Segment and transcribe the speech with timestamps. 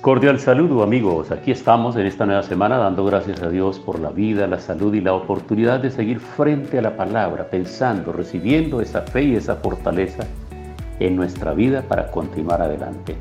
[0.00, 4.10] Cordial saludo amigos, aquí estamos en esta nueva semana dando gracias a Dios por la
[4.10, 9.02] vida, la salud y la oportunidad de seguir frente a la palabra, pensando, recibiendo esa
[9.02, 10.24] fe y esa fortaleza
[11.00, 13.16] en nuestra vida para continuar adelante.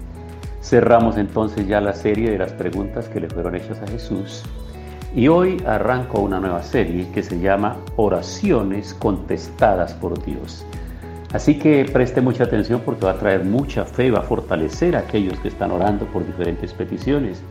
[0.61, 4.43] Cerramos entonces ya la serie de las preguntas que le fueron hechas a Jesús
[5.15, 10.63] y hoy arranco una nueva serie que se llama Oraciones contestadas por Dios.
[11.33, 14.99] Así que preste mucha atención porque va a traer mucha fe, va a fortalecer a
[14.99, 17.41] aquellos que están orando por diferentes peticiones.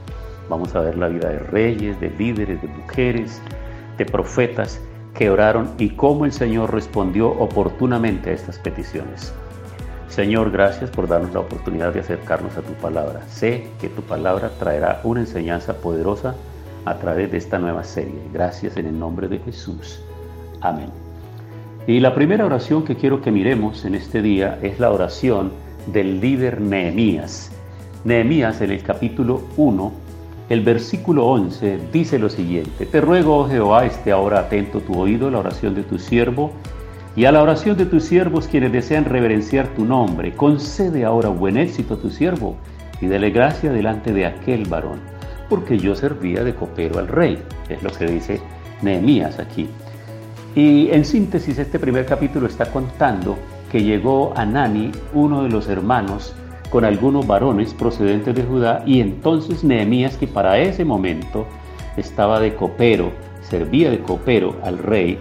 [0.48, 3.42] Vamos a ver la vida de reyes, de líderes, de mujeres,
[3.98, 4.80] de profetas
[5.14, 9.32] que oraron y cómo el Señor respondió oportunamente a estas peticiones.
[10.08, 13.20] Señor, gracias por darnos la oportunidad de acercarnos a tu palabra.
[13.28, 16.34] Sé que tu palabra traerá una enseñanza poderosa
[16.86, 18.19] a través de esta nueva serie.
[18.32, 20.00] Gracias en el nombre de Jesús.
[20.60, 20.91] Amén.
[21.89, 25.53] Y la primera oración que quiero que miremos en este día es la oración
[25.87, 27.53] del líder Nehemías.
[28.03, 29.93] Nehemías en el capítulo 1,
[30.48, 35.28] el versículo 11 dice lo siguiente, Te ruego, oh Jehová, esté ahora atento tu oído
[35.28, 36.51] a la oración de tu siervo
[37.15, 40.33] y a la oración de tus siervos quienes desean reverenciar tu nombre.
[40.33, 42.56] Concede ahora buen éxito a tu siervo
[43.00, 44.98] y dele gracia delante de aquel varón,
[45.48, 47.41] porque yo servía de copero al rey.
[47.69, 48.41] Es lo que dice
[48.83, 49.69] Nehemías aquí.
[50.56, 53.37] Y en síntesis, este primer capítulo está contando
[53.71, 56.34] que llegó Anani, uno de los hermanos,
[56.71, 61.45] con algunos varones procedentes de Judá, y entonces Nehemías, que para ese momento
[61.99, 63.12] estaba de copero,
[63.43, 65.19] servía de copero al rey,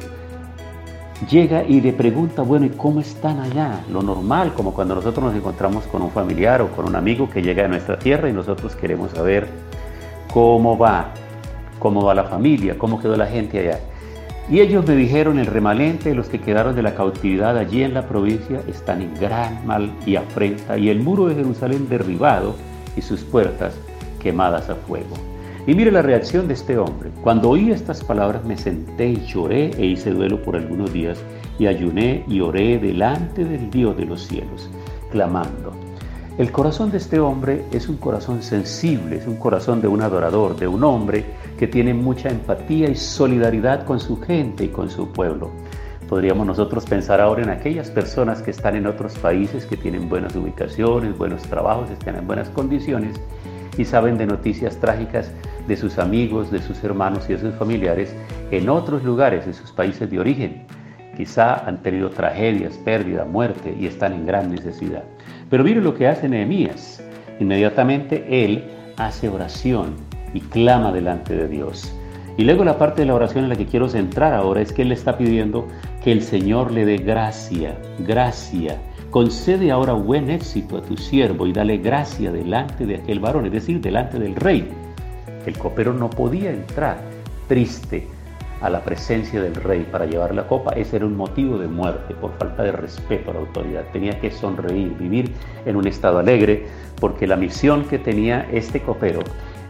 [1.29, 3.81] llega y le pregunta, bueno, ¿y cómo están allá?
[3.91, 7.41] Lo normal, como cuando nosotros nos encontramos con un familiar o con un amigo que
[7.41, 9.49] llega a nuestra tierra y nosotros queremos saber
[10.33, 11.09] cómo va,
[11.77, 13.79] cómo va la familia, cómo quedó la gente allá.
[14.47, 17.95] Y ellos me dijeron, el remanente de los que quedaron de la cautividad allí en
[17.95, 22.55] la provincia están en gran mal y afrenta, y el muro de Jerusalén derribado
[22.95, 23.75] y sus puertas
[24.21, 25.15] quemadas a fuego.
[25.65, 27.09] Y mire la reacción de este hombre.
[27.23, 31.17] Cuando oí estas palabras me senté y lloré e hice duelo por algunos días,
[31.57, 34.69] y ayuné y oré delante del Dios de los cielos,
[35.11, 35.73] clamando.
[36.37, 40.55] El corazón de este hombre es un corazón sensible, es un corazón de un adorador,
[40.57, 41.23] de un hombre
[41.57, 45.51] que tiene mucha empatía y solidaridad con su gente y con su pueblo.
[46.09, 50.35] Podríamos nosotros pensar ahora en aquellas personas que están en otros países, que tienen buenas
[50.35, 53.19] ubicaciones, buenos trabajos, están en buenas condiciones
[53.77, 55.31] y saben de noticias trágicas
[55.67, 58.15] de sus amigos, de sus hermanos y de sus familiares
[58.51, 60.65] en otros lugares, en sus países de origen.
[61.17, 65.03] Quizá han tenido tragedias, pérdida, muerte y están en gran necesidad.
[65.49, 67.01] Pero mire lo que hace Nehemías.
[67.39, 68.65] Inmediatamente él
[68.97, 69.95] hace oración
[70.35, 71.91] y clama delante de Dios.
[72.37, 74.81] Y luego la parte de la oración en la que quiero centrar ahora es que
[74.81, 75.67] él le está pidiendo
[76.03, 78.77] que el Señor le dé gracia, gracia.
[79.09, 83.53] Concede ahora buen éxito a tu siervo y dale gracia delante de aquel varón, es
[83.53, 84.67] decir, delante del rey.
[85.45, 86.97] El copero no podía entrar
[87.47, 88.07] triste
[88.61, 92.13] a la presencia del rey para llevar la copa, ese era un motivo de muerte
[92.15, 93.83] por falta de respeto a la autoridad.
[93.93, 95.31] Tenía que sonreír, vivir
[95.65, 96.65] en un estado alegre,
[96.99, 99.19] porque la misión que tenía este copero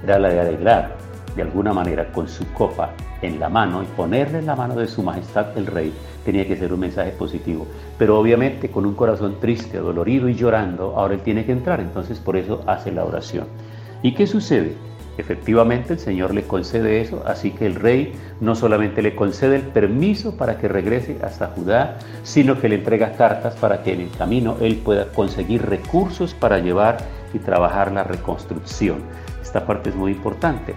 [0.05, 0.95] era la de alegrar
[1.35, 2.91] de alguna manera con su copa
[3.23, 5.91] en la mano y ponerle en la mano de su majestad el rey,
[6.23, 7.65] tenía que ser un mensaje positivo.
[7.97, 12.19] Pero obviamente con un corazón triste, dolorido y llorando, ahora él tiene que entrar, entonces
[12.19, 13.47] por eso hace la oración.
[14.03, 14.75] ¿Y qué sucede?
[15.17, 19.61] Efectivamente el Señor le concede eso, así que el rey no solamente le concede el
[19.63, 24.11] permiso para que regrese hasta Judá, sino que le entrega cartas para que en el
[24.11, 26.97] camino él pueda conseguir recursos para llevar
[27.35, 29.03] y trabajar la reconstrucción.
[29.41, 30.75] Esta parte es muy importante.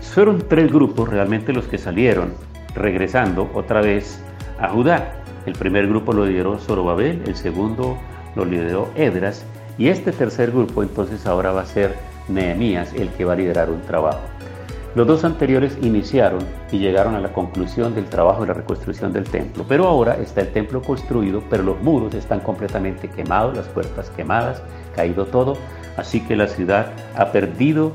[0.00, 2.34] Fueron tres grupos realmente los que salieron
[2.74, 4.22] regresando otra vez
[4.60, 5.24] a Judá.
[5.46, 7.96] El primer grupo lo lideró Zorobabel, el segundo
[8.36, 9.44] lo lideró Edras
[9.78, 11.96] y este tercer grupo entonces ahora va a ser
[12.28, 14.20] Nehemías el que va a liderar un trabajo.
[14.94, 16.40] Los dos anteriores iniciaron
[16.70, 20.42] y llegaron a la conclusión del trabajo de la reconstrucción del templo, pero ahora está
[20.42, 24.62] el templo construido, pero los muros están completamente quemados, las puertas quemadas,
[24.94, 25.56] caído todo,
[25.96, 27.92] así que la ciudad ha perdido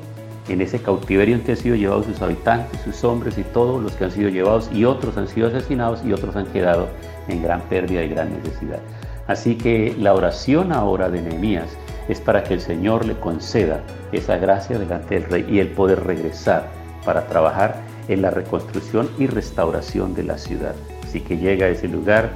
[0.50, 3.92] en ese cautiverio en que han sido llevados sus habitantes, sus hombres y todos los
[3.92, 6.88] que han sido llevados y otros han sido asesinados y otros han quedado
[7.28, 8.80] en gran pérdida y gran necesidad.
[9.28, 11.78] Así que la oración ahora de Nehemías
[12.08, 16.04] es para que el Señor le conceda esa gracia delante del rey y el poder
[16.04, 16.77] regresar
[17.08, 17.78] para trabajar
[18.10, 20.76] en la reconstrucción y restauración de la ciudad.
[21.06, 22.32] Así que llega a ese lugar,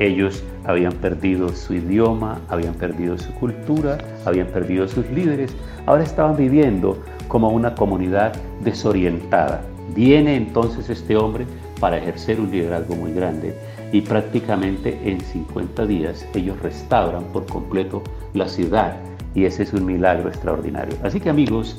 [0.00, 5.54] ellos habían perdido su idioma, habían perdido su cultura, habían perdido sus líderes,
[5.86, 6.98] ahora estaban viviendo
[7.28, 8.32] como una comunidad
[8.64, 9.62] desorientada.
[9.94, 11.46] Viene entonces este hombre
[11.78, 13.54] para ejercer un liderazgo muy grande
[13.92, 18.02] y prácticamente en 50 días ellos restauran por completo
[18.34, 18.96] la ciudad
[19.36, 20.96] y ese es un milagro extraordinario.
[21.04, 21.76] Así que amigos,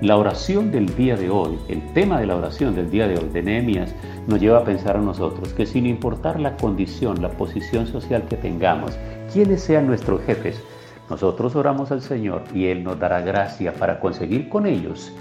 [0.00, 3.28] la oración del día de hoy, el tema de la oración del día de hoy
[3.30, 3.92] de Nehemías
[4.28, 8.36] nos lleva a pensar a nosotros que sin importar la condición, la posición social que
[8.36, 8.96] tengamos,
[9.32, 10.62] quienes sean nuestros jefes,
[11.10, 15.12] nosotros oramos al Señor y Él nos dará gracia para conseguir con ellos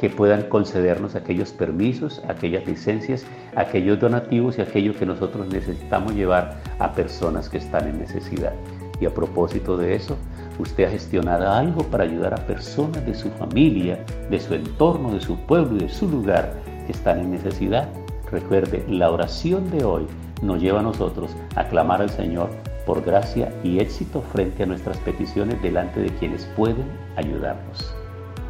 [0.00, 6.58] que puedan concedernos aquellos permisos, aquellas licencias, aquellos donativos y aquello que nosotros necesitamos llevar
[6.78, 8.54] a personas que están en necesidad.
[9.02, 10.16] Y a propósito de eso,
[10.60, 13.98] usted ha gestionado algo para ayudar a personas de su familia,
[14.30, 16.52] de su entorno, de su pueblo y de su lugar
[16.86, 17.88] que están en necesidad.
[18.30, 20.06] Recuerde, la oración de hoy
[20.40, 22.48] nos lleva a nosotros a clamar al Señor
[22.86, 27.92] por gracia y éxito frente a nuestras peticiones delante de quienes pueden ayudarnos.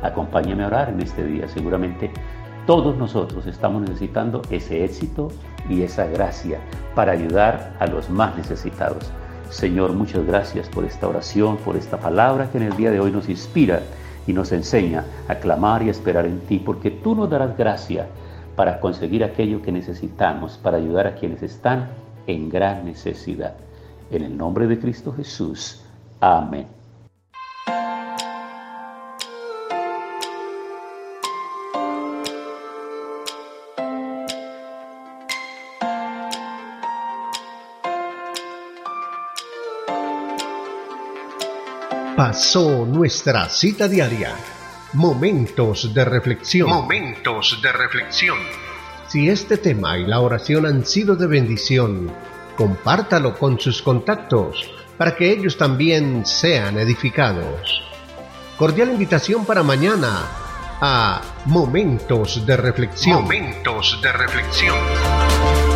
[0.03, 1.49] Acompáñame a orar en este día.
[1.49, 2.11] Seguramente
[2.67, 5.29] todos nosotros estamos necesitando ese éxito
[5.71, 6.61] y esa gracia
[6.95, 9.11] para ayudar a los más necesitados.
[9.53, 13.13] Señor, muchas gracias por esta oración, por esta palabra que en el día de hoy
[13.13, 13.83] nos inspira
[14.27, 18.07] y nos enseña a clamar y a esperar en ti, porque tú nos darás gracia
[18.57, 21.91] para conseguir aquello que necesitamos, para ayudar a quienes están
[22.27, 23.53] en gran necesidad.
[24.11, 25.83] En el nombre de Cristo Jesús.
[26.19, 26.82] Amén.
[42.23, 44.37] Pasó nuestra cita diaria.
[44.93, 46.69] Momentos de reflexión.
[46.69, 48.39] Momentos de reflexión.
[49.09, 52.13] Si este tema y la oración han sido de bendición,
[52.57, 57.83] compártalo con sus contactos para que ellos también sean edificados.
[58.57, 60.21] Cordial invitación para mañana
[60.81, 63.23] a Momentos de reflexión.
[63.23, 65.72] Momentos de reflexión.